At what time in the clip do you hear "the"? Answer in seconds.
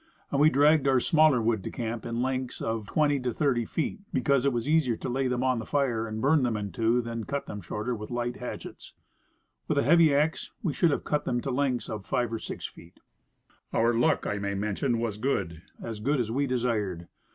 5.59-5.63